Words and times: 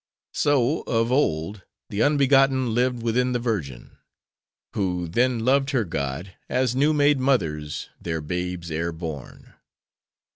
'—So, 0.33 0.81
of 0.87 1.11
old, 1.11 1.61
the 1.91 2.01
unbegotten 2.01 2.73
lived 2.73 3.03
within 3.03 3.33
the 3.33 3.37
virgin; 3.39 3.97
who 4.73 5.07
then 5.07 5.45
loved 5.45 5.69
her 5.69 5.83
God, 5.83 6.33
as 6.49 6.75
new 6.75 6.91
made 6.91 7.19
mothers 7.19 7.87
their 8.01 8.19
babes 8.19 8.71
ere 8.71 8.91
born. 8.91 9.53